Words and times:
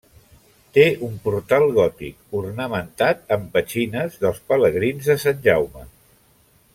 Té 0.77 0.85
un 1.07 1.19
portal 1.27 1.65
gòtic, 1.75 2.17
ornamentat 2.41 3.21
amb 3.37 3.45
petxines 3.59 4.19
dels 4.25 4.43
pelegrins 4.53 5.11
de 5.15 5.19
Sant 5.29 5.49
Jaume. 5.51 5.89